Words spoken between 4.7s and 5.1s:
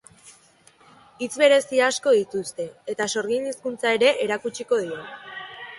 dio.